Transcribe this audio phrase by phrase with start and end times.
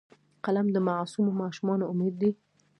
[0.45, 2.31] قلم د معصومو ماشومانو امید دی